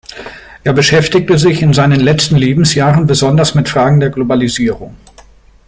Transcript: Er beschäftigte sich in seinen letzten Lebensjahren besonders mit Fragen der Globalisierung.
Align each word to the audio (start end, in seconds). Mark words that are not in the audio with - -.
Er 0.63 0.73
beschäftigte 0.73 1.37
sich 1.37 1.61
in 1.61 1.73
seinen 1.73 1.99
letzten 1.99 2.35
Lebensjahren 2.35 3.05
besonders 3.05 3.53
mit 3.53 3.69
Fragen 3.69 3.99
der 3.99 4.09
Globalisierung. 4.09 4.97